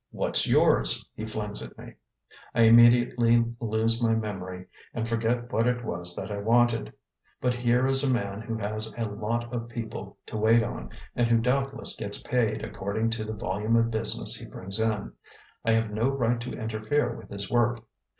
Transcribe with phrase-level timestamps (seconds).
[0.09, 1.93] "What's yours?" he flings at me.
[2.55, 6.91] I immediately lose my memory and forget what it was that I wanted.
[7.39, 11.27] But here is a man who has a lot of people to wait on and
[11.27, 15.13] who doubtless gets paid according to the volume of business he brings in.
[15.63, 17.83] I have no right to interfere with his work.